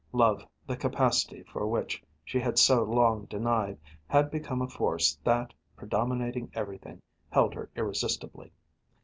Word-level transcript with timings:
Love, 0.13 0.41
the 0.65 0.75
capacity 0.75 1.43
for 1.43 1.67
which 1.67 2.01
she 2.25 2.39
had 2.39 2.57
so 2.57 2.81
long 2.81 3.25
denied, 3.25 3.77
had 4.07 4.31
become 4.31 4.59
a 4.59 4.67
force 4.67 5.19
that, 5.23 5.53
predominating 5.77 6.49
everything, 6.55 6.99
held 7.29 7.53
her 7.53 7.69
irresistibly. 7.75 8.51